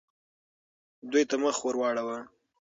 [1.11, 2.17] دوی ته مخ ورواړوه.